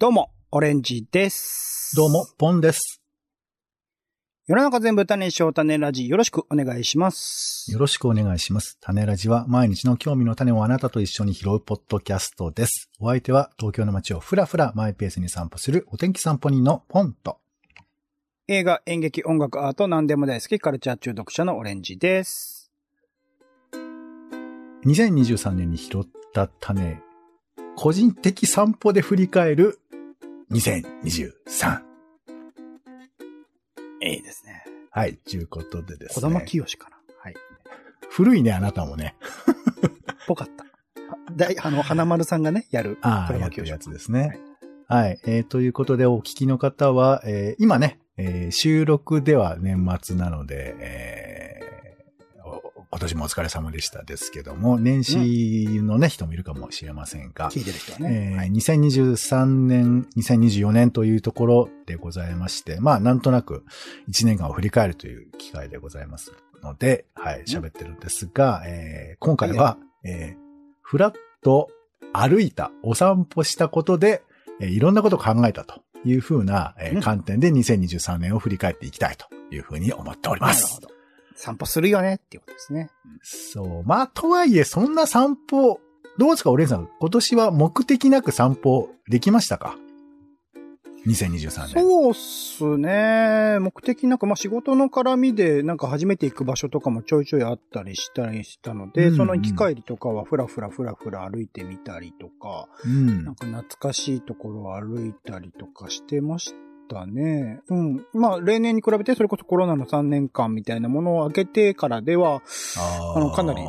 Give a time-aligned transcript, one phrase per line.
[0.00, 1.96] どうも、オレンジです。
[1.96, 2.24] どうも、。
[2.38, 3.02] ポンです。
[4.46, 7.68] 世の中全部種にしよう種ラジよろしくお願いします。
[7.72, 8.78] よろしくお願いします。
[8.80, 12.88] 種ラジは毎日の興味の種をあなたと一緒に拾うポッドキャストです。
[13.00, 17.40] お相手は東京の街をふらふらマイペースに散歩するお天気散歩人のポンと。
[18.46, 22.70] 映画、演劇、音楽、アート、何でも大好き、カルチャー中毒者のオレンジです。
[24.86, 27.00] 2023年に拾った種、
[27.74, 29.80] 個人的散歩で振り返る
[30.50, 31.80] 2023。
[34.00, 34.64] いいですね。
[34.90, 36.14] はい、ということでですね。
[36.14, 36.96] 小玉清かな。
[37.20, 37.34] はい。
[38.10, 39.14] 古いね、あなたもね。
[40.26, 40.64] ぽかった。
[41.36, 42.96] だい、あの、花丸さんがね、やる。
[43.02, 44.40] ああ、小玉清やってるやつですね。
[44.86, 45.20] はい。
[45.26, 51.27] えーということで、お聞きの方は、えー今ね、えー収録では年末なので、えーお
[52.90, 55.18] 今年もお疲れ様でしたですけども、年始
[55.82, 58.32] のね、人もいるかもしれませんが、聞いてる人はえね。
[58.34, 58.50] ーはい。
[58.50, 63.64] 2023年、2024年というところでございまして、まあ、なんとなく
[64.08, 70.48] 1年間を振り返るという機会でございますので、はい、喋ってるんですが、えー今回は、えー
[70.80, 71.12] ふらっ
[71.42, 71.68] と
[72.14, 74.22] 歩いた、お散歩したことで、
[74.60, 80.62] えーいろんなことを考えたというふうな、えーうん観点で2023年を振り返っていきたいというふうに思っております。
[80.62, 80.97] なるほど。
[81.40, 82.90] 散歩するよねっていうことですね。
[83.22, 83.82] そう。
[83.84, 85.80] まあ、とはいえ、そんな散歩、
[86.18, 86.88] どうですか、オレンジさん。
[86.98, 89.76] 今年は目的なく散歩できましたか
[91.06, 91.82] ?2023 年。
[91.84, 93.58] そうっすね。
[93.60, 103.34] 目的なんか、まあ、仕事の絡みで、なんか初めて行く場所とかもちょいちょいあったりしたりしたので、うんうんその行き帰りとかはふらふらふらふら歩いてみたりとか、うんなん。
[103.36, 106.56] か懐かしいところを歩いたりとかしてました
[107.06, 107.60] ね。
[107.68, 108.06] うん。
[108.12, 112.42] まあ、例年に比べて、それこそコロナの3年間みたいなものを開けてからでは、
[112.78, 113.60] ああのかなり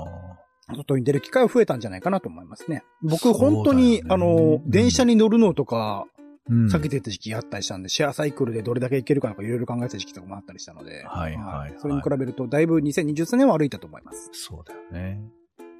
[0.76, 2.84] 外に出る機会は増えたんじゃないかなと思いますね。
[3.02, 6.06] 僕、本当に、あの、電車に乗るのとか、
[6.50, 14.30] うん、避けてた時期あったりしたんで、シェアサイクルでどれだけ行けるかとかいろいろ考えてた時期とかもあったりしたので、はいはいはいそれに比べると、だいぶ2023年は歩いたと思います。
[14.34, 15.22] そうだよね。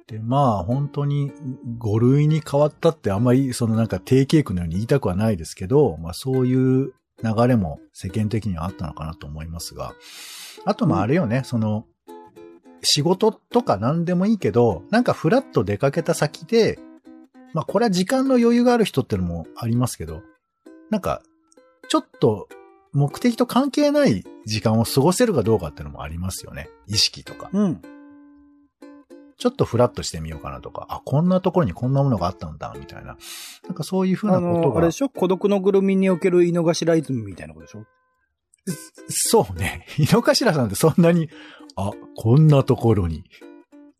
[0.06, 1.32] で、まあ、本当に
[1.78, 6.92] 5類に変わったってあんまり、そのなんか定型句のように言いたくはないですけど、まあそういう
[7.22, 9.94] 流れも世間的にはあったのかなと思いますが、
[10.64, 11.86] あとまああれよね、その、
[12.82, 16.78] 仕事とか何でもいいけど、なんかフラッと出かけた先で、
[17.52, 20.22] まあこれは時間の余裕がある人ってのもありますけど、
[20.88, 21.22] なんか、
[21.88, 22.48] ちょっと
[22.92, 26.68] 目的と関係ない時間を過ごせるかどうかっていうのもありますよね。
[26.86, 27.50] 意識とか。
[27.52, 27.82] うん。
[29.40, 33.16] ちょっとフラッとしてみようかなとか、あ、こんなところにこんなものがあったんだ、みたいな。
[33.66, 34.82] なんかそういうふうなあの、あことが。
[34.82, 35.08] れでしょ？
[35.08, 37.84] 孤独のグルミにおける井の頭イズムみたいなことでしょ？
[39.08, 39.86] そうね。
[39.98, 41.30] 井の頭さんってそんなに、
[41.74, 43.24] あ、こんなところに、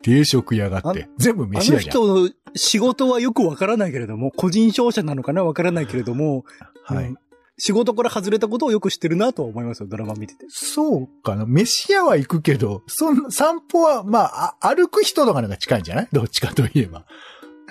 [0.03, 1.91] 定食屋があって、全部あの飯屋じゃん。
[1.91, 5.43] 人の仕事はよくわからないけれども、個人商社なのかな？
[5.43, 6.45] わからないけれども、
[6.85, 7.19] はいうん。
[7.61, 10.47] 仕事から外れたことをよく知ってるなと思いますよ、ドラマ見てて。
[10.49, 11.45] そうかな。
[11.47, 16.09] 飯屋は行くけど、そん散歩は、まあ、あ歩く人とかなんか近いんじゃない？
[16.11, 17.05] どっちかといえば。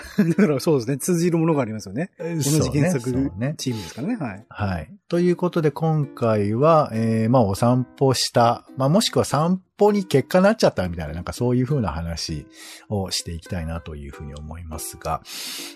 [0.17, 2.11] だからそうですね、通じるものがありますよね。
[2.19, 3.11] 同じ原作
[3.57, 4.45] チームですからね、はい。
[4.49, 4.93] はい。
[5.07, 12.45] ということで今回は、えー、まあお散歩した、まあもしくは散歩に結果なっちゃったみたいな、なんかそういう風な話
[12.89, 15.21] をしていきたいなというふうに思いますが、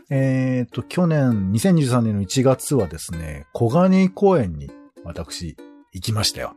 [0.09, 4.71] えっ、と、去年、2023年の1月はですね、小金井公園に
[5.03, 5.57] 私
[5.91, 6.55] 行きましたよ。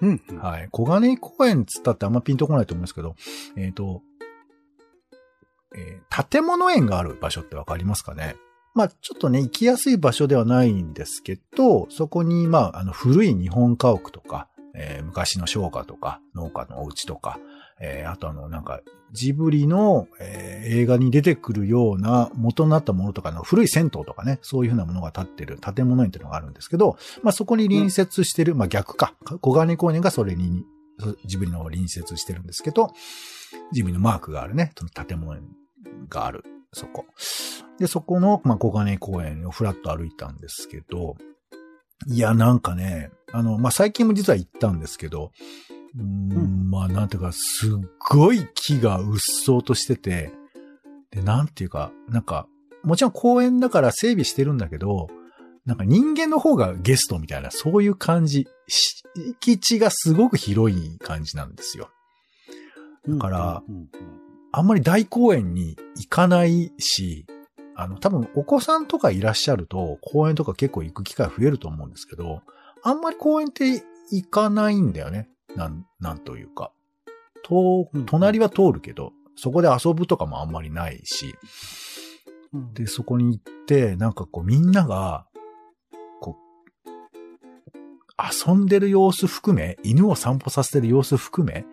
[0.00, 0.20] うん。
[0.40, 0.68] はい。
[0.70, 3.16] 小金井公園つったってあんまピンとこないと思うんですけど、
[3.56, 4.02] えっ、と、
[5.76, 8.36] えー建物園がある場所ってわかりますかね？
[8.74, 17.38] まあ、ちょっとね、行きやすい場所ではないんですけど、そこに、まあ、あの、古い日本家屋とか、えー昔の商家とか、農家のお家とか、
[17.80, 18.80] えーあとあの、なんか、
[19.12, 30.64] ジブリの、えー映画に出てくるような元になったものとかの古い銭湯とかね、そういうふうなものが建ってる建物園っていうのがあるんですけど、まあそこに隣接してる、まあ逆か、小金公園がそれに、
[31.24, 32.92] ジブリの隣接してるんですけど、
[33.72, 35.42] ジブリのマークがあるね、その建物園
[36.08, 37.06] がある、そこ。
[37.78, 41.16] で、そこの、まあ小金井公園をふらっと歩いたんですけど、
[42.06, 45.32] いや、なんかね、あの、まあ最近も実は行ったんですけど、
[45.96, 47.70] うーん、まあなんていうか、すっ
[48.10, 50.32] ごい木がうっそうとしてて、
[51.10, 52.46] で、なんていうか、なんか、
[52.82, 55.08] もちろん公園だから整備してるんだけど、
[55.66, 58.46] なんか人間の方がゲストみたいな、そういう感じ。
[58.68, 61.90] 敷地がすごく広い感じなんですよ。
[63.06, 63.62] だから
[64.52, 67.26] あんまり大公園に行かないし、
[67.76, 72.42] あの、多分お子さんとかいらっしゃると、公園とか結構行く機会増えると思うんですけど、
[72.82, 75.28] あんまり公園って行かないんだよね。
[75.54, 76.72] なん、なんというか。
[77.44, 81.36] とうん、隣は通るけど、そこで遊ぶとかもあんまりないし、
[82.52, 85.26] うんで、そこに行って、なんかこうみんなが、
[86.20, 86.36] こ
[86.86, 86.88] う、
[88.48, 91.64] 遊んでる様子含め、犬を散歩させてる様子含め、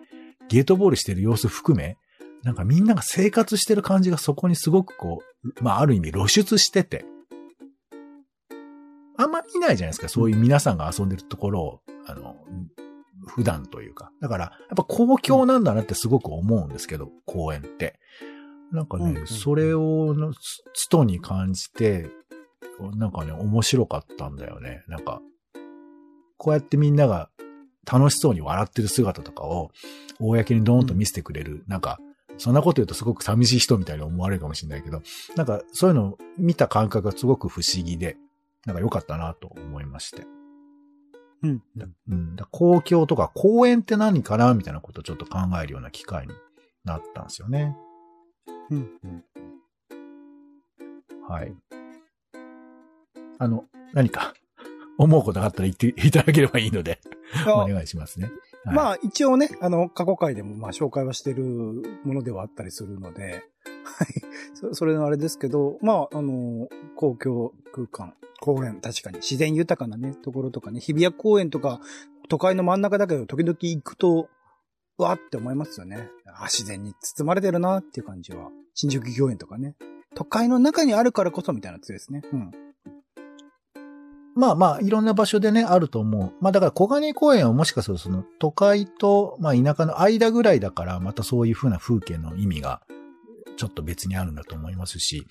[0.48, 1.96] ゲートボールしてる様子含め、
[2.42, 7.04] なんかみんなが生活してる感じがそこにすごくこう、まあある意味露出してて、
[9.18, 12.36] あんま見ないじゃないですか、そういう皆さんが遊んでるところを、あの、
[13.26, 14.12] 普段というか。
[14.20, 17.98] だから、やっぱ公共なんだなってすごく思うんですけど、公園って。
[18.72, 20.38] なんかね、うんうんそれをの、つ
[20.74, 22.10] つとに感じて、
[22.96, 24.84] なんかね、面白かったんだよね。
[24.86, 25.22] なんか、
[26.36, 27.30] こうやってみんなが
[27.90, 29.70] 楽しそうに笑ってる姿とかを、
[30.18, 31.98] 公にドーンと見せてくれる、なんか、
[32.38, 35.02] そんなこと言うとすごく寂しい人みたいに思われるかもしれないけど、
[35.36, 38.16] なんかそういうのを見た感覚がすごく不思議で、
[38.66, 40.26] なんか良かったなと思いまして。
[41.42, 41.62] うん。
[42.10, 46.34] うん、だ公共とか公園って何かなみたいなことをちょっと考えるような機会に
[46.84, 47.76] なったんですよね。
[48.70, 48.90] うん。
[49.04, 49.24] うん。
[51.28, 51.54] はい。
[53.38, 54.34] あの、何か
[54.98, 57.00] 思うことがあったら言っていただければいいので、
[57.46, 58.26] お願いしますね。
[58.26, 61.44] はいまあ、一応ね、あの、過去回でもまあ紹介はしてる
[62.04, 63.44] ものではあったりするので、
[63.84, 64.08] はい。
[64.54, 71.80] そそれのあれですけど、まあ、あの、公共空間、公園、確かに自然豊かなね、ところとかね、日比谷公園とか、
[72.28, 74.28] 都会の真ん中だけど、時々行くと、
[74.98, 76.08] うわーって思いますよね。
[76.26, 78.50] あ、自然に包まれてるなっていう感じは。
[78.74, 79.76] 新宿御苑とかね。
[80.14, 82.22] 都会の中にあるからこそみたいな強いですね。
[82.32, 82.50] うん。
[84.36, 86.32] まあまあ、いろんな場所でね、あると思う。
[86.42, 92.82] まあだから、小金井公園はもしかするとその都会と、まあ田舎の間ぐらいだから、またそういう風な風景の意味が、
[93.56, 95.26] ちょっと別にあるんだと思いますし、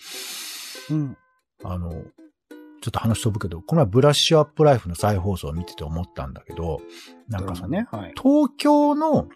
[0.90, 1.18] うん。
[1.64, 2.02] あの、ちょ
[2.90, 6.82] っと話飛ぶけど、この前ブラッシュアップライフの再放送を見てて思ったんだけど、
[7.30, 7.88] なんかその、ね。
[7.92, 8.14] はい。
[8.22, 9.28] 東京の、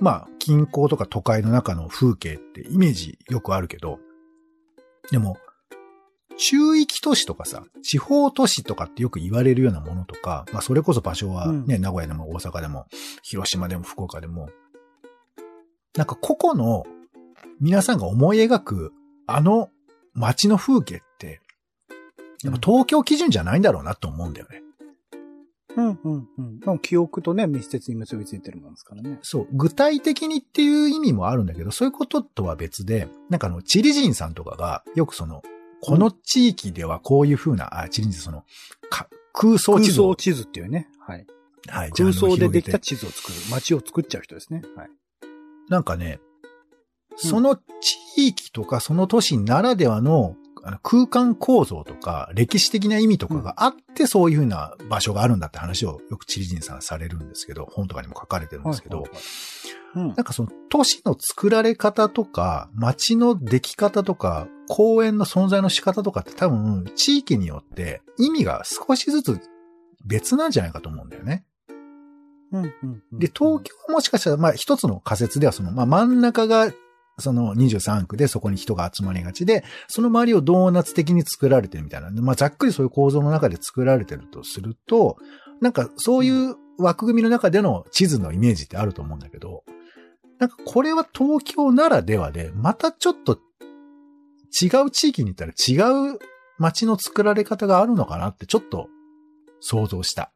[0.00, 3.98] まあ、近郊とか都会の中の風景ってイメージよくあるけど、
[5.10, 5.36] でも、
[6.36, 12.86] 中域都市とかさ、地方都市とかってよく言われるようなものとか、まあそれこそ場所はね、うん名古屋でも大阪でも、
[13.22, 14.48] 広島でも福岡でも、
[15.96, 16.84] なんか個々の
[17.60, 18.92] 皆さんが思い描く
[19.26, 19.70] あの
[20.12, 21.40] 街の風景って、
[22.42, 24.60] やっぱ東京基準じゃないんだろうなと思うんだよね。
[25.76, 26.60] うん、うん、うん。
[26.64, 29.18] まあ記憶とね、密接に結びついてるもんですからね。
[29.22, 35.42] そう、具体的にっていう意味もあるんだけど、そういうこととは別で、なんかあの、チリ人さんとかが、よくその、
[35.84, 38.44] この地域ではこういう風な、あ、チリ人その、
[38.88, 40.88] か空想空地図を想地図っていうね。
[40.98, 41.26] はい。
[41.68, 43.36] はい、空想でできた地地図を作る。
[43.50, 44.62] 街を作っちゃう人ですね。
[44.76, 44.90] はい。
[45.68, 46.20] なんかね、
[47.16, 47.98] その地
[48.28, 50.36] 域とかその都市ならではの
[50.82, 59.22] 空間構造とか歴史的な意味とかがあってそういう風な場所があるんだって話をよくチリ人さんされるんですけど、本とかにも書かれてるんですけど、はいはいはい
[59.94, 69.40] うんなんかその都市の作られ方とか、街の出来方とか、公園の存在の仕方とかって多分地域によって意味が少しずつ
[70.04, 71.44] 別なんじゃないかと思うんだよね。
[72.52, 76.72] うんうんうんで、東京はもしかしたら、まあ一つの仮説ではその、まあ真ん中が
[77.18, 82.10] その23区でそこに人が集まりがちで、その周りをドーナツ的に作られてるみたいな。
[82.10, 85.16] まあざっくりそういう構造の中で作られてるとすると、
[85.60, 89.64] なんかそういう枠組みの中での地図のイメージってあると思うんだけど、
[90.38, 93.38] なんかこれは東京ならではで、またちょっと
[94.60, 96.18] 違う地域に行ったら違う
[96.58, 98.88] 街の作られ方があるのかなってちょっと
[99.60, 100.32] 想像した。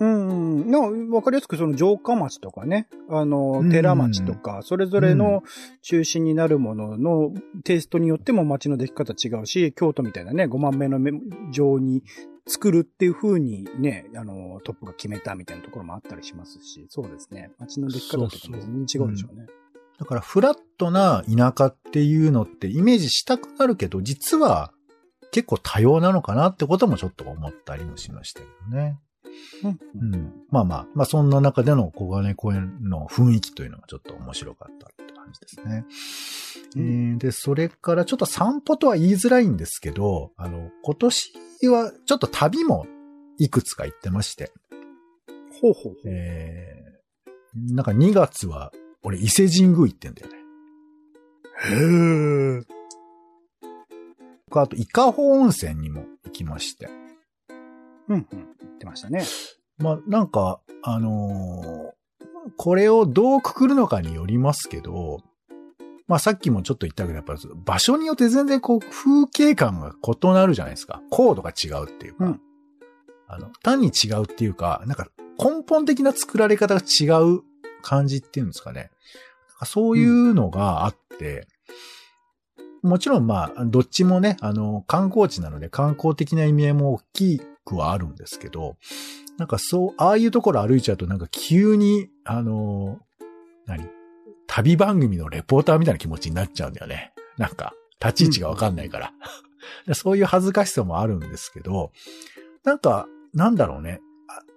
[0.00, 1.10] うんうん。
[1.10, 5.42] わかりやすくその城下町とかね、あのう、ん寺町とか、それぞれの
[5.82, 7.32] 中心になるものの
[7.64, 11.00] テイストによっても町の出来方違うし、京都みたいなね、5万目の
[11.50, 12.04] 城に
[12.48, 17.50] 作るっていう風にね、あの、トップが決めたみたいなところもあったりしますし、そうですね。
[17.58, 19.46] 町の出来方とかも全然違うでしょうね。
[19.98, 24.72] だからフラットな田舎っていうのってイメージしたくなるけど、実は
[25.30, 28.98] 結構多様なのかなってこともちょっと思ったりもしましたけどね。
[29.62, 29.78] うん
[30.12, 30.32] うん。
[30.50, 35.84] まあまあ、まあそんな中での小金公園の雰囲気というのがちょっと面白かったって感じですね。
[36.76, 41.32] うんえーで、それからちょっと散歩とは言いづらいんですけど、あの、今年
[41.66, 42.86] はちょっと旅も
[43.38, 44.52] いくつか行ってまして、
[45.60, 45.96] ほうほうほう。
[46.04, 48.70] えー、なんか2月は
[49.02, 50.38] 俺伊勢神宮行ってんだよね。
[51.64, 51.74] へ
[52.60, 52.78] え。
[54.52, 56.88] あと、伊香保温泉にも行きまして。
[58.08, 58.26] うんうん。
[58.30, 59.24] 言ってましたね。
[59.78, 61.98] まあ、なんか、あのー
[62.56, 65.20] これをどうくくるのかによりますけど、
[66.08, 71.00] まあさっきもちょっと言ったけど、やっぱり場所によって全然こう風景感が異なるじゃないですか。
[71.10, 72.24] 高度が違うっていうか。
[72.24, 72.40] うん
[73.28, 77.42] あの、単に違うっていうか、なんか根本的な作られ方が違う
[77.82, 78.90] 感じっていうんですかね。
[79.48, 81.46] なんかそういうのがあって、
[82.82, 88.76] もちろんまあ、どっちもね、あの、観光地なので観光的な意味合いも大きくはあるんですけど、
[89.36, 92.98] なんかそう、ああいうところ歩いちゃうとなんか急に、あの、
[93.66, 93.97] 何？
[94.48, 97.12] 旅番組のレポーターみたいな気持ちになっちゃうんだよね。
[97.36, 99.12] なんか、立ち位置がわかんないから。
[99.94, 101.92] そういう恥ずかしさもあるんですけど、
[102.64, 104.00] なんか、なんだろうね。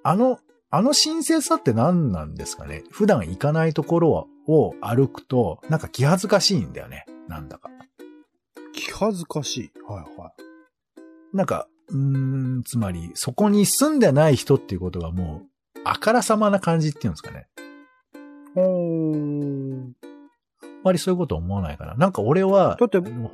[0.04, 0.40] ああの、
[0.72, 2.84] あの神聖さって何なんですかね？
[2.90, 7.06] 普段行かないところを歩くと、なんか気恥ずかしいんだよね。
[7.28, 7.70] なんだか。
[8.74, 9.72] 気恥ずかしい。
[9.86, 10.32] はいは
[11.34, 11.98] なんか、うー
[12.60, 15.44] ん、つまり、そこに住んでない人っていうことがも
[15.76, 17.48] う、あからさまな感じっていうんですかね。
[18.56, 18.56] い。
[18.56, 19.82] ほー。
[20.64, 21.94] あんまりそういうこと思わないかな。
[21.96, 23.30] なんか俺は、だってえ、うん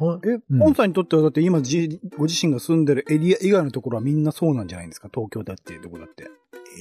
[0.59, 5.09] ポンさんにとってはだって今じ、ご自身が住んでるエリア以外のところはみんなそうなんじゃないんですか？
[5.13, 6.29] 東京だっていうところだって。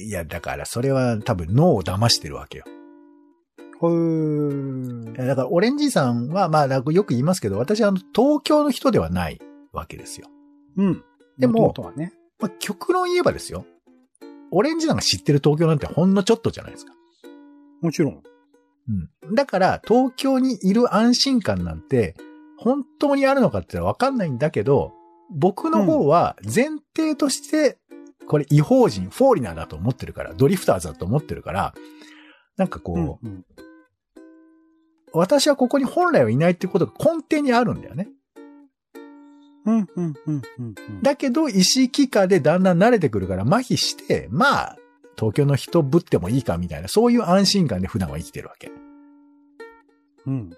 [0.03, 2.65] いや、だからそれは多分脳を騙してるわけよ。
[3.79, 9.39] へーだからオレンジさんは、まあ、よく言いますけど、私はあの、東京の人ではない
[9.71, 10.27] わけですよ。
[10.75, 11.03] うん。
[11.37, 12.11] でもね。
[12.39, 13.65] まあ、極論言えばですよ。
[14.51, 16.93] オレンジさんが知ってる東京なんてほんのちょっとじゃないですか。
[17.81, 18.23] もちろん。
[18.89, 19.35] うん。
[19.35, 22.15] だから、東京にいる安心感なんて、
[22.57, 24.93] 本当にあるのかってわかんないんだけど、
[25.29, 27.77] 僕の方は前提として、
[28.27, 31.73] これ違法人、フォーリナーだと思ってるから、ドリフターズだと思ってるから、
[32.57, 33.45] なんかこう、うんうん
[35.13, 38.09] 私はここに本来はいないってことが根底にあるんだよね。
[39.65, 40.41] うん、うん、うん、うん。
[40.57, 44.77] うんだけど、意識下でだんだん慣れてくるから麻痺して、まあ、
[45.17, 48.71] 東京の人ぶってもいいかみたいな、そういう安心感で普段は生きてるわけ。
[50.25, 50.33] うん。
[50.33, 50.51] うん。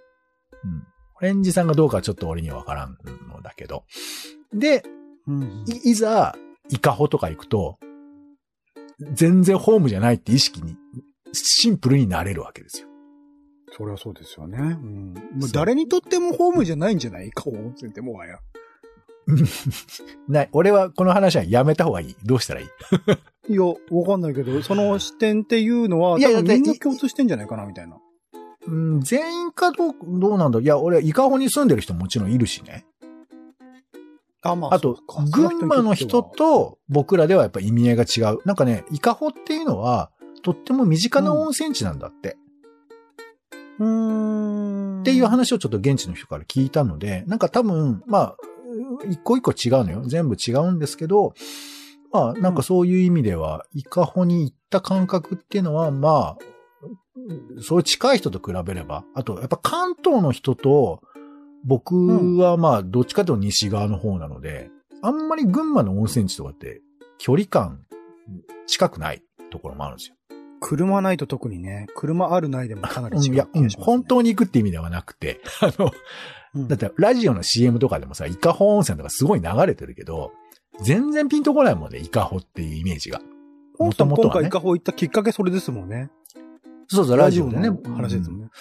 [1.16, 2.98] オレンジさんがどうかはちょっと俺にはわからん
[3.30, 3.86] のだけど。
[4.54, 4.84] で、
[5.28, 5.66] うん。
[5.68, 6.36] いいざ、
[6.70, 7.78] イカホとか行くと、
[9.14, 10.76] 全然ホームじゃないって意識に、
[11.32, 12.88] シンプルになれるわけですよ。
[13.72, 14.58] そりゃそうですよね。
[14.58, 15.14] うん。
[15.14, 17.32] もう誰にとってもホームじゃないんじゃない？
[17.32, 18.40] か、温泉ってもはや。
[20.28, 20.50] ない。
[20.52, 22.16] 俺はこの話はやめた方がいい。
[22.26, 22.68] どうしたらいい？
[23.48, 27.98] いや、わかんないけど、その視点っていうのは、いや多分みんな共通してんじゃないかな、みたいな。
[28.68, 32.86] うん、全員かどう、どうなんだいや、俺、イカホに住んでる人もちろんいるしね。
[34.42, 35.00] あ、まあと、
[35.32, 38.40] 群馬の人、と僕らではやっぱ意味合いが違う。
[38.46, 40.12] なんかね、イカホっていうのは、
[40.44, 42.38] とっても身近な温泉地なんだって。
[43.80, 43.88] うー
[45.00, 45.02] ん。
[45.02, 48.38] っていう話をちょっと現地の人から聞いたので、なんか多分、まあ、
[49.10, 50.04] 一個一個違うのよ。
[50.06, 51.34] 全部違うんですけど、
[52.12, 56.38] まあ、なんかそういう意味では、イカホに行った感覚っていうのは、まあ、
[57.62, 61.02] そういう近い人と比べれば、あと、やっぱ関東の人と、
[61.66, 64.70] 僕はまあ、どっちかというと西側の方なので、
[65.02, 66.82] あんまり群馬の温泉地とかって、
[67.18, 67.82] 距離感、
[68.66, 70.16] 近くないところもあるんですよ。
[70.62, 73.48] 車ないと特にね、車あるないでもかなり違ううんいや、
[73.78, 75.92] 本当に行くって意味ではなくて、あの、
[76.56, 76.68] うん。
[76.68, 80.32] だってラジオの CM とかでもさ、イカホ温泉とかすごい流れてるけど、
[80.84, 83.22] 全然ピンとこないもんね、イカホっていうイメージが。
[83.78, 86.10] 本さん元々はね今回イカホ行ったきっかけそれですもんね。
[86.88, 87.70] そうそう、ラジオでね。
[87.70, 88.52] の話ですもんうんね。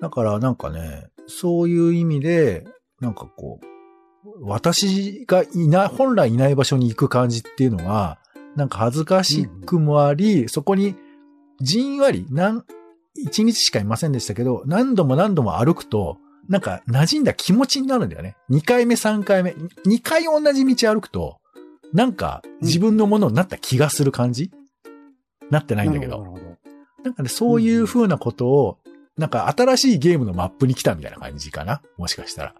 [0.00, 2.64] だからなんかね、そういう意味で、
[3.00, 3.66] なんかこう、
[4.40, 8.18] 私がいない、本来いない場所に行く感じっていうのは、
[8.56, 10.94] なんか恥ずかしくもあり、そこに
[11.60, 12.64] じんわり、なん、
[13.14, 18.36] 一日しかいませんでしたけど、何度も何度も歩くと、なんか馴染んだ気持ちになるんだよね。
[18.50, 19.50] 2回目、3回目。
[19.86, 21.38] 2回同じ道歩くと、
[21.92, 24.50] なんか自分のものになった気がする感じ、
[25.50, 26.18] なってないんだけど。
[26.18, 26.44] なるほど。
[27.04, 28.78] なんかね、そういう風なことを、
[29.18, 31.82] なんか新しいゲームのマップに来たみたいな感じかな？
[31.98, 32.54] もしかしたら。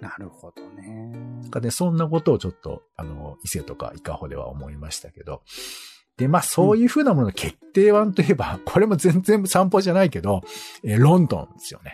[0.00, 1.10] なるほどね。
[1.42, 5.42] なんかね、そんなことをちょっと、あの、伊勢とか伊香保では思いましたけど。
[6.16, 10.42] で、まあ、そういう風なものの決定版といえば、 これも全然散歩じゃないけど、
[10.82, 11.92] えーロンドンですよね。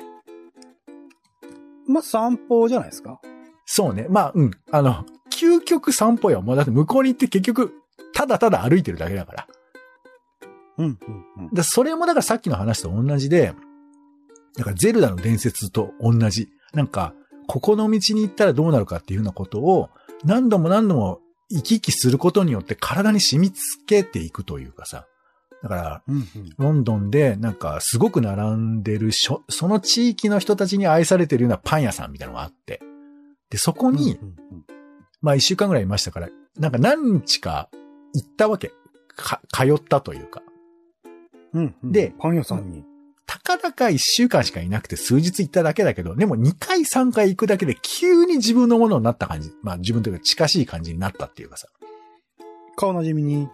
[1.86, 3.20] まあ、散歩じゃないですか？
[3.66, 4.06] そうね。
[4.08, 4.50] まあ、うん。
[4.70, 5.04] あの、
[5.38, 6.42] 究極散歩よ。
[6.42, 7.72] もうだって向こうに行って結局、
[8.14, 9.46] ただただ歩いてるだけだから。
[10.78, 10.98] うん、うん、
[11.44, 11.54] うん。
[11.54, 13.54] で、それもだからさっきの話と同じで、
[14.56, 16.48] だからゼルダの伝説と同じ。
[16.74, 17.14] なんか、
[17.46, 19.90] ここの道に行ったらどうなるかっていうようなことを、
[20.24, 25.06] 何度も何度も行き来することによって体に染み付けていくというかさ。
[25.62, 26.24] だから、うん、うん。
[26.58, 32.80] ロンドンでなんかすごく並んでるしょ、その地域の人たちに愛されてるようなパン屋さんみたいなのがあって。
[33.50, 34.18] で、そこに、
[35.20, 37.68] まあ一週間ぐらいいましたから、なんか何日か
[38.14, 38.72] 行ったわけ。
[39.16, 40.42] か、通ったというか。
[41.54, 42.84] うんうんでパン屋さんに。
[43.26, 49.52] たかだか一週間しかいなくて数日行っただけだけど、でも2回3回行くだけで急に自分のものになった感じ。
[49.62, 51.68] まあ自分というか近しい感じになったっていうかさ。
[52.76, 53.48] 顔なじみに。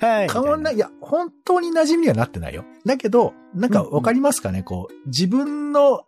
[0.00, 0.28] はい。
[0.28, 0.74] 変わんない。
[0.74, 2.64] いや、本当に馴染みにはなってないよ。
[2.84, 6.04] だけど、なんかわかりますかね、こう、自分の、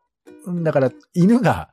[0.62, 1.70] だから犬が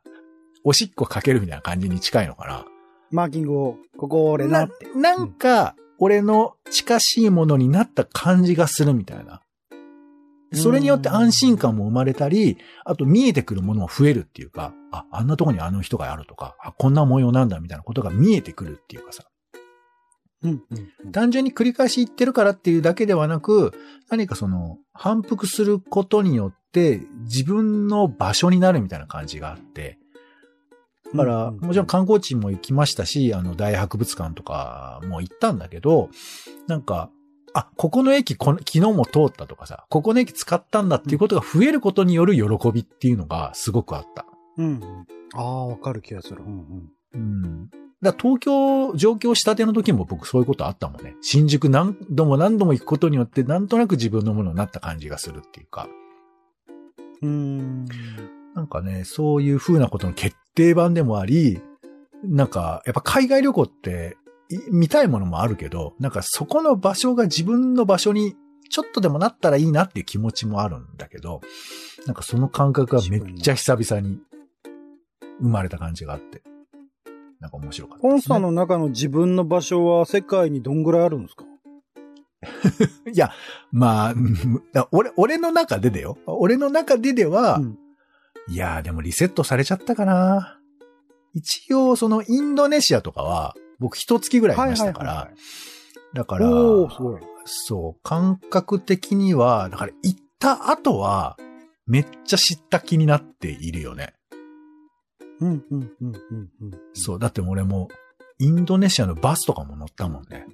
[0.63, 2.65] おしっこかけるみたいな感じに近いのかな。
[3.13, 4.88] マーキングを、ここ俺なって。
[4.96, 9.41] ななんか、俺の近しいものになった感じがするみたいな。
[10.53, 19.24] それによって安心感も生まれたり、あと見えてくるものも増えるっていうか、あ、あんなとこにあの人があるとか、あ、こんな模様なんだみたいなことが見えてくるっていうかさ。
[20.43, 20.63] うん
[21.03, 23.74] うん単純に繰り返し言ってるからっていうだけではなく、
[24.10, 30.00] 何かその、反復することによって自分の場所になるみたいな感じがあって、
[31.13, 36.10] だから、もちろん観光地も行きましたし、あの、大博物館とかも行ったんだけど、
[36.67, 37.10] なんか、
[37.53, 44.25] あ、ここの駅この、昨日も通ったとかさ、ここの駅使ったんだっていうことが増えることによる喜びっていうのがすごくあった。
[44.58, 44.82] うんうん。
[45.36, 46.43] ああ、わかる気がする。
[46.43, 46.89] うんうん。
[47.13, 47.70] うん。
[48.01, 51.15] だ東京上京したての時も僕そういうことあったもんね。
[51.22, 55.88] 新宿何度も何度も行くことによってなんとなく自分のものになった感じがするっていうか。
[57.22, 57.86] うーん。
[58.55, 61.62] なんかね、そういう風なことの決定版でもあり、
[62.24, 64.17] なんか、やっぱ海外旅行って、
[64.50, 68.36] い見たいものもあるけど、なんかそこの場所が自分の場所に
[68.69, 71.41] ちょっとでもなったらいいなっていう気持ちもあるんだけど、
[72.05, 74.19] なんかその感覚がめっちゃ久々に
[75.41, 76.43] 生まれた感じがあって、
[77.39, 81.45] なんか面白かったね、ポンさんの中の自分の場所は世界にどんぐらいあるんですか？
[83.12, 83.31] いや、
[83.72, 86.17] まあ、うん俺、俺の中でだよ。
[86.25, 87.77] 俺の中ででは、うん
[88.47, 90.59] いやーでもリセットされちゃったかな。
[91.33, 95.31] 一応、そのインドネシアとかは、僕一月ぐらいいましたから、
[96.13, 96.47] だから。
[97.45, 101.37] そう、感覚的には、だから行った後は、
[101.85, 104.13] めっちゃ知った気になっているよね。
[105.39, 106.71] うん、うん、うん、うん、うん。
[106.93, 107.89] そう、だって俺も、
[108.39, 110.45] インドネシアのバスとかも乗ったもんね。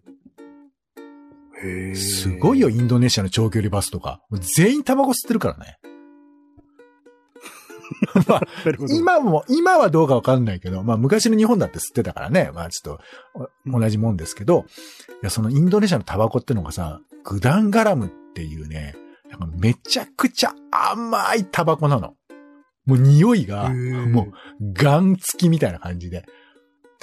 [1.62, 2.70] へーすごいよ、。
[2.70, 4.22] インドネシアの長距離バスとか。
[4.56, 5.78] 全員タバコ吸ってるからね。
[8.28, 8.42] まあ、
[8.90, 12.52] 今も、今はどうかわかんないけど、まあ昔の日本だって吸ってたからね。
[12.54, 14.66] まあちょっと、お同じもんですけど、
[15.22, 18.96] いや、そのインドネシアのタバコってのがさ、グダンガラムっていうね、
[19.58, 22.16] めちゃくちゃ甘いタバコなの。
[22.86, 26.22] もう匂いが、もう、ガン付きみたいな感じで。
[26.22, 26.26] で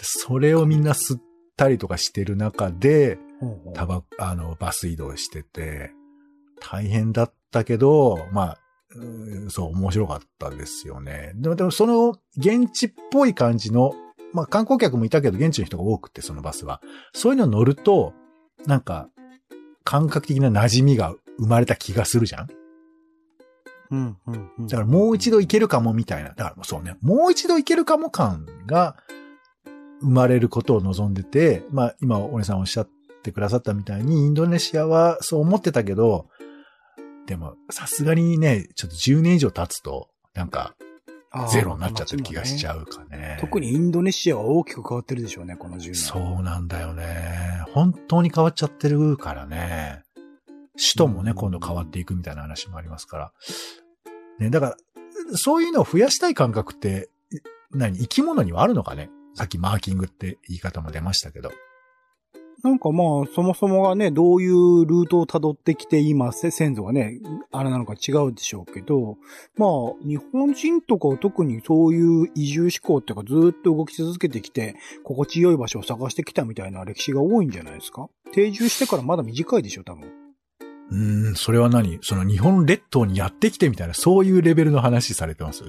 [0.03, 1.23] それをみんな吸っ
[1.57, 3.19] たりとかしてる中で、
[3.75, 5.93] タバ、あの、バス移動してて、
[6.61, 8.59] 大変だったけど、まあ、
[8.99, 11.33] うんそう、面白かったですよね。
[11.37, 13.95] でも、でもその、現地っぽい感じの、
[14.33, 16.81] まあ観光客もいたけど、現地の人が多くて、そのバスは。
[17.13, 18.13] そういうの乗ると、
[18.67, 19.09] なんか、
[19.85, 22.49] 感覚的な馴染みが生まれた気がするじゃん？
[23.91, 24.67] うん、うん、うん。
[24.67, 26.31] だからもう一度行けるかもみたいな。
[26.31, 28.97] だからそうね、もう一度行けるかも感が
[30.01, 32.89] 生まれることを望んでて、まあ今、お姉さんおっしゃっ
[33.23, 36.27] てくださったみたいに、インドネシアはそう思ってたけど、
[37.27, 40.77] でもさすがにね、ちょっと10年以上経つと、なんか
[41.51, 42.71] ゼロになっちゃってる気がしちう。
[42.71, 43.37] ゃうかね。
[43.41, 45.95] 特にインドネシアは大きく変わってるでしょうね、この10年。
[45.95, 47.65] そうなんだよね。
[47.73, 50.03] 本当に変わっちゃってるからね。
[50.77, 53.33] 首都もね、うん今度変わっていくみたいな話もありますから。
[54.39, 54.77] ね、だか
[55.31, 57.39] ら、そういうのを増やしたい感覚って、い
[57.73, 61.51] 何、生き物にはあるのかねさっきマーキングって言い方も出ましたけど。
[62.65, 67.21] なんかまあ、そもそもがね、どういうルートを辿ってきて、今、先祖がね、
[67.53, 69.19] あれなのか違うでしょうけど、
[69.57, 69.71] まあ、
[70.03, 78.09] 日本人とかは特にそういう移住志向っていうか、ずっと動き続けてきて、心地よい場所を探してきたみたいな歴史が多いんじゃないですか？
[78.33, 80.11] 定住してからまだ短いでしょ、多分。
[80.91, 81.99] うん、それは何？
[82.03, 85.65] その日本列島にやってきてみたいな、そういうレベルの話されてます？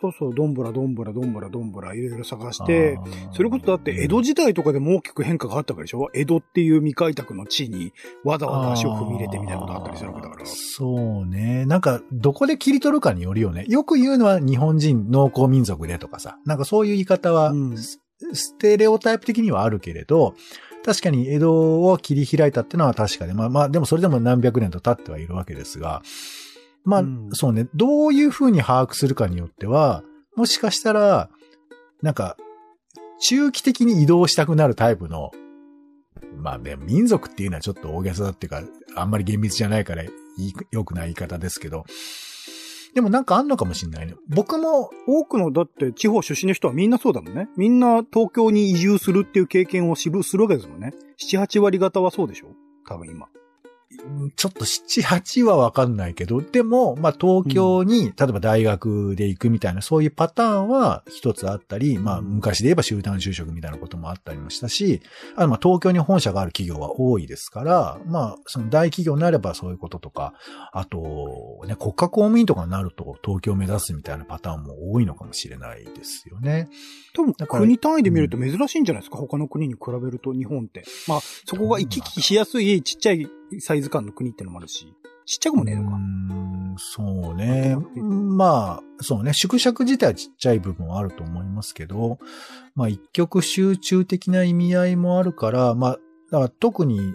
[0.00, 2.98] そうそう、どんぶらどんぶらどんぶらどんぶらいろいろ探して、
[3.32, 6.08] それこそだって江戸時代とかでも大きく変化があったわけでしょ？
[6.14, 7.92] 江戸っていう未開拓の地に
[8.24, 10.46] わざわざ足を踏み入れてみたいなことがあったりするわけだから。
[10.46, 11.66] そうね。
[11.66, 13.64] なんか、どこで切り取るかによるよね。
[13.68, 16.38] よく言うのは日本人農耕民族でとかさ。
[16.44, 18.00] なんかそういう言い方は、うんス
[18.32, 20.34] ステレオタイプ的にはあるけれど、
[20.84, 26.02] 確かに江戸を切り開いたってのは確かで、まあまあ、でもそれでも何百年と経ってはいるわけですが、
[26.88, 27.68] まあ、うんそうね。
[27.74, 30.02] どういうふうに把握するかによっては、
[30.36, 31.28] もしかしたら、
[32.00, 32.38] なんか、
[33.20, 35.30] 中期的に移動したくなるタイプの、
[36.38, 38.62] まあね、民族っていうのはちょっと大げさだっていうか、
[38.96, 40.04] あんまり厳密じゃないから
[40.70, 41.84] 良くない言い方ですけど、
[42.94, 44.14] でもなんかあんのかもしんないね。
[44.28, 47.48] 僕も、多くの、だって地方出身の人はみんなそうだもんね。
[47.56, 50.94] みんな東京に移住するっていう経験をするわけですもんね。
[51.20, 52.46] 7、8割方はそうでしょ
[52.86, 53.28] 多分今。
[54.36, 65.00] ちょっと7、8はわかんないけど、でも、まあ東京に、例えば大学で行くみたいな、そういうパターンは一つあったり、まあ昔で言えば集団就職みたいなこともあったりもしたし、
[65.36, 70.34] あとまあ東京に本社がある企業は多いですから、まあその大企業になればそういうこととか、
[70.72, 76.68] あと、ね、国家公務員とかになると東京を目指すみたいなパターンも多いのかもしれないですよね。
[77.14, 80.84] 多分国単位で見ると珍しいんじゃないですか、他の国に比べると日本って。
[81.06, 83.26] まあ、そこが行き来しやすいちっちゃい
[83.60, 84.94] サイズ感の国ってのもあるし、
[85.26, 85.96] ちっちゃくもねえのか。
[85.96, 87.76] うーんそうね。
[87.96, 89.32] まあ、そうね。
[89.34, 92.18] 縮尺自体はちっちゃい部分はあると思いますけど、
[92.74, 95.98] まあ一極集中的な意味合いもあるから、まあ、
[96.30, 97.14] だから特に、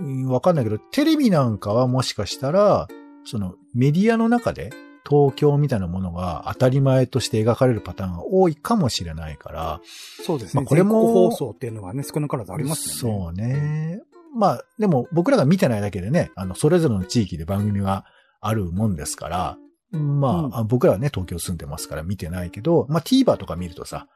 [0.00, 2.86] うんわかんないけど、テレビなんかはもしかしたら、
[3.24, 4.70] そのメディアの中で
[5.08, 9.80] 東京みたいなものが当たり前として描かれるパターンが多いかもしれないから、
[10.24, 10.60] そうですね。
[10.60, 13.54] まあこれも放送っていうのがね、少なからずありますよね。
[13.54, 14.00] そうね。
[14.34, 18.04] まあ、でも僕らが見てないだけでね、あの、それぞれの地域で番組が
[18.40, 19.58] あるもんですから、
[19.92, 24.06] まあ、僕らはね、東京住んでますから見てないけど、まあ TVer とか見るとさ、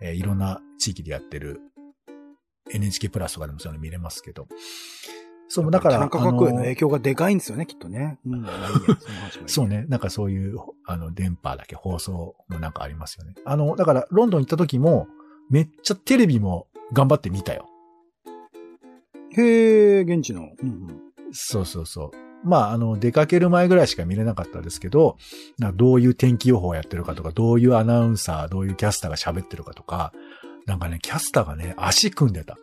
[0.00, 1.60] えーいろんな地域でやってる
[2.70, 4.46] NHK プラスとかでもそういうの見れますけど。
[5.48, 8.18] そう、だから、田中角栄の影響がでかいんですよね、きっとね。
[8.26, 8.46] うん。
[9.46, 9.68] そう。
[9.68, 9.86] ね。
[9.88, 13.34] なんかそういう、あの、電波だけ放送もなんかありますよね。
[13.46, 15.08] あの、だから、ロンドン行った時も、
[15.48, 17.66] めっちゃテレビも頑張って見たよ。
[19.36, 20.48] へえ、現地の。
[20.62, 21.00] うんうん。
[21.32, 22.10] そうそうそう。
[22.44, 25.16] まあ、あの、出かける前ぐらいしか見れなかったですけど、
[25.74, 30.12] どういう天気予報をやってるかとか、どういうアナウンサー、どういうキャスターが喋ってるかとか、
[30.66, 32.58] なんかね、キャスターがね、足組んでた。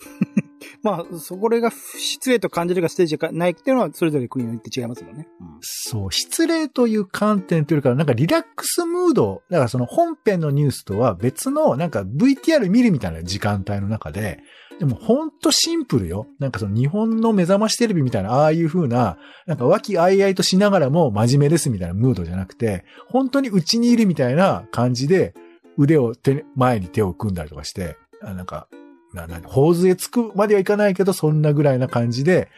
[0.82, 5.28] まあ、そこれが失礼と感じるかステージがないっていうのは、それぞれ国によって違いますもんね。
[5.40, 14.40] うんそう、失礼という観点というか、なんかリラックスムード、だからその本編のニュースとは別の、なんか VTR 見るみたいな時間帯の中で、
[14.78, 16.26] でもほんとシンプルよ。
[16.38, 25.34] なんかその日本の目覚ましテレビみたいな、ああいう風な、なんか和気あいあいとしながらも真面目ですみたいなムードじゃなくて、本当に内にいるみたいな感じで、
[25.78, 28.68] 腕を手、前に手を組んだりとかして、あなんか、
[29.14, 32.48] な、な、頬杖つくまではいかないけど、そんなぐらいな感じで、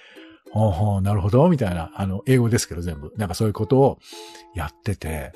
[0.50, 3.12] ほうほう、なるほど、みたいな、あの、英語ですけど全部。
[3.16, 3.98] なんかそういうことを
[4.54, 5.32] やってて、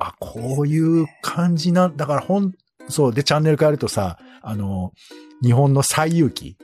[0.00, 2.52] あ、こういう感じなん、だからほん、
[2.88, 4.92] そう、で、チャンネル変えるとさ、あの、
[5.42, 6.56] 日本の最遊記。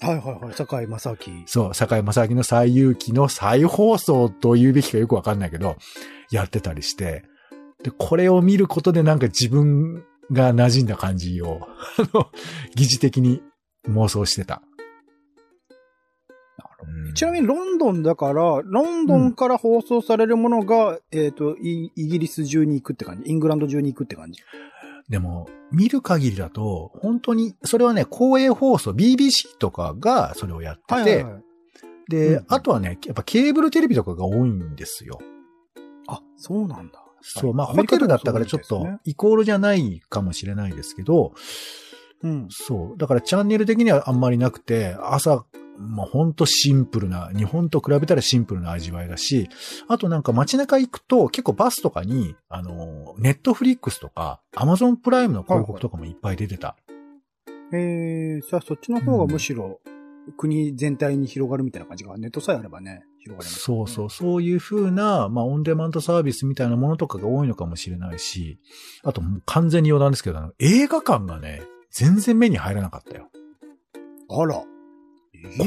[0.00, 0.54] はいはいはい。
[0.54, 1.16] 坂井正明。
[1.46, 5.76] そう、坂井正明の最遊記の再放送と言うべきかよくわかんないけど、
[6.30, 7.24] やってたりして、
[7.82, 11.60] で、これを見ることでなんか自分が馴染んだ感じを、
[11.98, 12.30] あの、
[12.76, 13.42] 疑似的に
[13.88, 14.62] 妄想してた。
[16.86, 23.30] うんちなみにロンドンだから、ロンドンから放送されるものが、えっ、とイ、イギリス中に行くって感じ？
[23.30, 24.40] イングランド中に行くって感じ？
[25.08, 31.44] でも、見る限りだと、本当に、それはね、公営放送、BBC とかがそれをやってて、はい。
[32.08, 35.18] で、うんうんあとはね、やっぱケーブルテレビとかが多いんですよ。
[36.08, 37.04] あ、そうなんだ。
[37.20, 41.32] そう、まあ、ホテルだったからちょっとイコールじゃないかもしれないですけど、
[42.22, 42.46] うん。
[42.50, 42.98] そう。
[42.98, 45.44] だからチャンネル的にはあんまりなくて、朝、
[45.78, 49.48] まあ、ほんとシンプルな、日本と比べたらシンプルな味わいだし、
[49.88, 56.76] あとなんか街中行くと結構バスとかに、あの、ネットフリックスとか、アマゾンプライムの広告とかもいっぱい出てた。
[57.72, 59.80] えー、じゃあそっちの方がむしろ、
[60.36, 68.58] 国全体に広がるみたいな感じが、ネットさえあればね、広がります、そうそう、そういう風な、まあ、オンデマンドサービスみたいなものとかが多いのかもしれないし、
[69.04, 73.30] あともう完全に余談ですけど、映画館がね、全然目に入らなかったよ。
[74.28, 74.62] あら。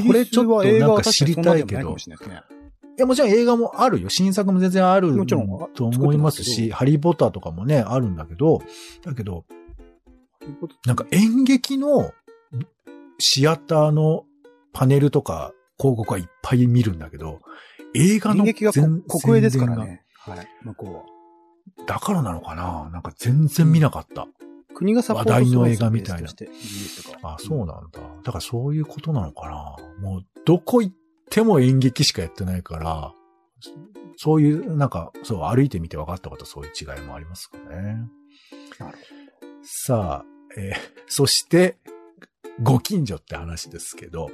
[0.06, 4.10] これちょっとなんか知りたいけどいや、もちろん映画もあるよ。
[4.10, 8.62] 新作も全然あるもちろんと思いますし、ハリーポッターとかもね、あるんだけど、
[9.02, 9.46] だけど、
[10.84, 12.12] なんか演劇の
[13.18, 14.24] シアターの
[14.72, 17.40] パネルとか広告はいっぱい見るんだけど、
[17.94, 20.02] 映画の演劇がこ全国営ですからね。
[20.18, 20.48] はい。
[20.62, 21.00] 向こうは。
[21.86, 22.90] がだからなのかな？
[22.92, 24.28] なんか全然見なかった。
[24.74, 26.28] 国がサポートする話題の映画みたいな
[27.22, 28.00] あ、そうなんだ。
[28.22, 30.94] だからそういうことなのかなもう、どこ行っ
[31.30, 33.12] ても演劇しかやってないから、
[34.16, 37.98] そういう、なんか、そう、歩いてみて分かったことそういう違いもありますかね。
[38.78, 38.98] なる
[39.62, 40.24] さあ、
[40.56, 40.74] えー
[41.06, 41.78] そして、
[42.62, 44.30] ご近所って話ですけど、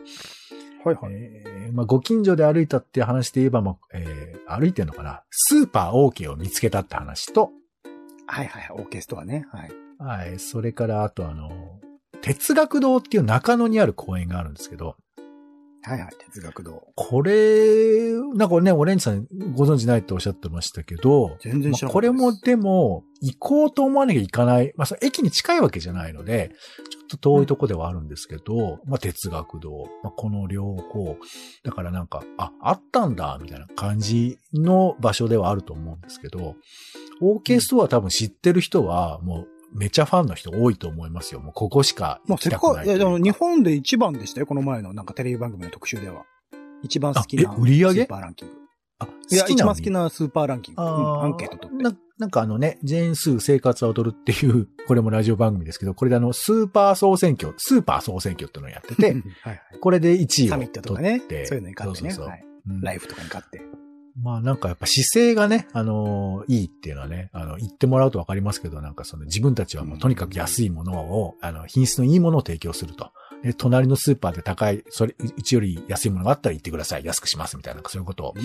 [0.85, 1.01] ほど。
[1.01, 1.23] はいはい。
[1.23, 7.51] えーまあ、ご近所で歩いたって話で言えば、まあえー歩いてんのかなスーパー OK を見つけたって話と、
[8.27, 8.77] はいはいはい。
[8.81, 9.47] オーケストラね。
[9.51, 9.86] はい。
[9.99, 11.51] はい、それから、あとあの、
[12.23, 14.97] 哲学堂っていう中野にある公園があるんですけど、
[15.87, 16.83] はいはい、哲学堂。
[16.97, 24.73] これ、なんかね、オレンジさんご存知ないっておっしゃってましたけど、全然知らなまあこれもでも、行こうと思わなきゃいかない。
[24.77, 26.51] まあ、その駅に近いわけじゃないので、
[26.91, 31.17] ちょっと遠いとこではあるんですけど、まあ、哲学堂、まあ、この両方。
[31.63, 36.57] だからなんか、あ、あったんだ、みたいな感じの場所ではあると思うんですけど、
[37.23, 41.41] OK ストア多分知ってる人は、もう、めちゃファンの人多いと思いますよ。
[41.41, 43.03] もうここしか行まあ、きたかく、くないというか。
[43.03, 46.25] いや、でも日本で一番でしたよ、この前のなんかテレビ番組の特集では。
[46.83, 48.03] 一番好きなあえ売り上げ？
[48.03, 48.55] スーパーランキング。
[48.99, 49.67] あ、いや、一好きなのに？
[49.67, 50.83] 番好きなスーパーランキング。
[50.83, 51.83] うん、アンケート取って。
[51.83, 59.61] ななんかあのね、ジェーンスー生活は踊るっていう、 これもラジオ番組ですけど、これであの、スーパー総選挙、スーパー総選挙ってのをやってて、 はいはい。
[59.81, 61.47] これで1位をサミットとかね取って。
[61.47, 62.11] そういうのに勝ってね。
[62.11, 62.43] そうそうそうはい。
[62.69, 63.61] うんライフとかに勝って。
[64.23, 73.11] まあなんかやっぱ姿勢がね、あのーいいっていうのはね、あの、言ってもらうとわかりますけど、なんかその自分たちはもうとにかく安いものを、あの、品質のいいものを提供すると。
[73.43, 77.05] で、隣のスーパーで高い、それ、うちより安いものがあったら言ってください。
[77.05, 78.43] 安くしますみたいな、そういうことをうん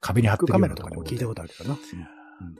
[0.00, 1.78] 壁に貼ってるようカメなところでラとかにも聞いたことあるけどな。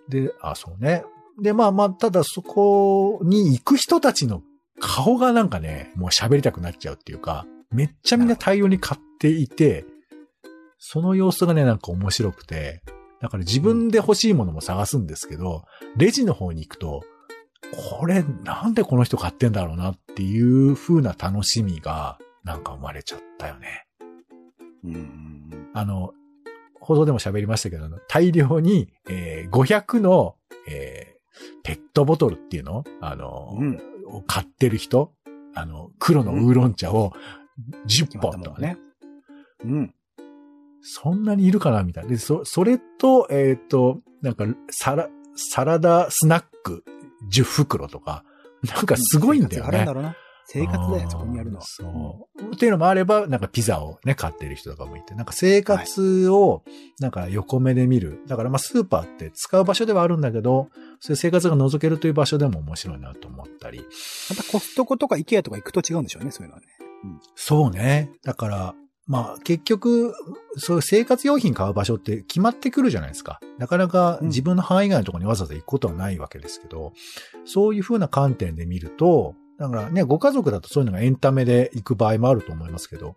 [0.09, 1.05] で、あ、そうね。
[1.41, 4.43] で、まあまあ、ただそこに行く人たちの
[4.79, 9.85] 顔がなんかね、もう喋りたくなっちゃうっていうか、めっちゃみんな大量に買っていて、
[10.81, 12.83] その様子がね、なんか面白くて、
[13.21, 15.65] だから自分で欲しいものも探すんですけど、
[15.97, 17.03] レジの方に行くと、
[17.99, 23.87] これなんでこの人買ってんだろうなっていう風な楽しみがなんか生まれちゃったよね。
[24.83, 24.95] うん。
[24.95, 25.69] うん。
[25.75, 26.15] あの、
[26.81, 31.21] 放送でも喋りましたけど、大量に、えー500の、えー
[31.63, 33.79] ペットボトルっていうのあの、うん。
[34.07, 35.13] を買ってる人
[35.55, 37.13] あの、黒のウーロン茶を
[37.87, 38.79] 10決まった本とかね
[39.63, 39.79] もんね。。
[39.79, 39.95] うん。
[40.83, 42.11] そんなにいるかなみたいな。
[42.11, 46.85] で、そ、それと、えっ、と、なんか、サラ、サラダスナック
[47.31, 48.25] 10袋とか、
[48.63, 49.93] なんかすごいんだよね生活があるんだ。
[49.93, 50.17] ろうな。
[50.53, 51.65] 生活だよ、そこにあるのは。
[51.65, 52.55] そう。
[52.55, 56.65] っていうのもあれば、なんかピザをね、買ってる人とかもいて、なんか生活を、
[56.99, 58.21] なんか横目で見る。
[58.27, 63.87] だからまあスーパーって使う場所ではあるんだけど、そういう生活が覗けるという場所でも面白いなと思ったり。
[64.29, 66.67] またコストコとかイケアとか行くと違うんでしょうね、そういうのはね。
[67.37, 68.11] そうね。
[68.25, 68.75] だから、
[69.11, 70.15] まあ結局、
[70.57, 73.41] そういう生活用品買う場所って決まってくるじゃないですか。
[73.59, 76.93] なかなか自分の範囲外のところにわざわざ行くことはないわけですけど、
[77.45, 83.17] そういう風な観点で見ると、だからね、ご家族だとそういうのがエンタメで行く場合もあると思いますけど、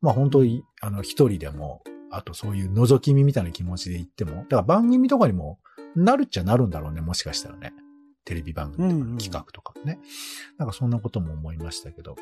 [0.00, 5.58] まあ本当に、あの、一人でも、あとそういう覗き見みたいな気持ちで行っても、だから番組とかにも
[5.96, 7.72] なるっちゃなるんだろうね、もしかしたらね。
[8.24, 9.98] テレビ番組とかうんうん企画とかね。
[10.58, 12.14] なんかそんなことも思いましたけど。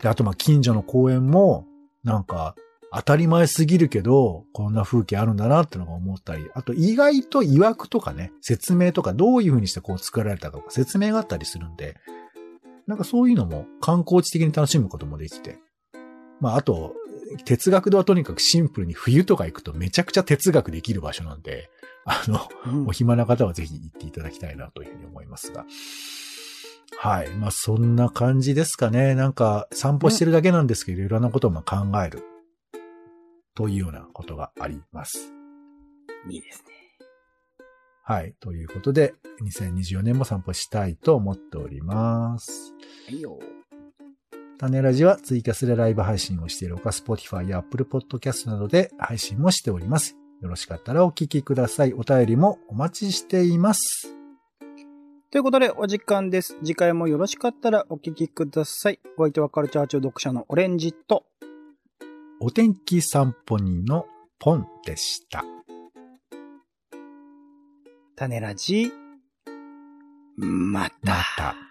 [0.00, 1.66] で、あとまあ近所の公園も、
[2.06, 2.54] なんか
[2.92, 11.96] 当たり前すぎるけど、こんな風景あるんだなってのが思ったり、あと意外と曰くとかね、説明とかどういう風にしてこう作られたかとか説明があったりするんで、
[12.86, 15.58] なんかそういうのも観光地的に楽しむこともできて。
[16.40, 16.94] まああと、
[17.44, 21.68] 哲学堂はとにかくシンプルに冬とか行くとめちゃくちゃ哲学できる場所なんで、
[22.04, 25.66] あの、うんお暇な方はぜひ行っていただきたいなというふうに思いますが。
[26.98, 27.30] はい。
[27.30, 29.14] まあそんな感じですかね。
[29.14, 32.22] なんか散歩してるだけなんですけど、いろんなことも考える。
[33.54, 35.32] というようなことがあります。
[36.28, 36.76] いいですね。
[38.04, 38.34] はい。
[38.38, 42.74] ということで、2024年も散歩したいと思っております。
[43.08, 43.38] いいよ。
[44.58, 50.16] 種ラジはツイキャスでライブ配信をしているほか、Spotify や Apple Podcast などで配信もしております。
[50.42, 51.94] よろしかったらお聞きください。
[51.94, 54.15] お便りもお待ちしています。
[55.36, 56.56] ということで、お時間です。
[56.64, 58.98] 次回もよろしかったらお聞きください。
[59.18, 61.26] お相手はカルチャー中読者のオレンジと、
[62.40, 64.06] お天気散歩人の
[64.38, 65.44] ポンでした。
[68.16, 68.90] 種ラジ、
[70.38, 70.96] また。
[71.02, 71.65] また。